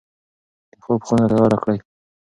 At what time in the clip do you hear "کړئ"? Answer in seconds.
1.63-1.77